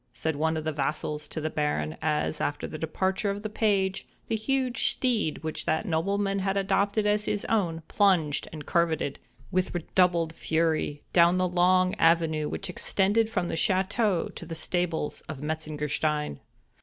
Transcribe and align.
said 0.13 0.35
one 0.35 0.57
of 0.57 0.65
his 0.65 0.75
vassals 0.75 1.27
to 1.27 1.39
the 1.39 1.47
Baron, 1.51 1.95
as, 2.01 2.41
after 2.41 2.65
the 2.65 2.79
departure 2.79 3.29
of 3.29 3.43
the 3.43 3.51
page, 3.51 4.07
the 4.29 4.35
huge 4.35 4.89
steed 4.89 5.37
which 5.43 5.65
that 5.67 5.85
nobleman 5.85 6.39
had 6.39 6.57
adopted 6.57 7.05
as 7.05 7.25
his 7.25 7.45
own, 7.45 7.83
plunged 7.87 8.47
and 8.51 8.65
curvetted, 8.65 9.17
with 9.51 9.75
redoubled 9.75 10.33
fury, 10.33 11.03
down 11.13 11.37
the 11.37 11.47
long 11.47 11.93
avenue 11.99 12.49
which 12.49 12.67
extended 12.67 13.29
from 13.29 13.47
the 13.47 13.53
château 13.53 14.33
to 14.33 14.43
the 14.43 14.55
stables 14.55 15.21
of 15.29 15.39
Metzengerstein. 15.43 16.39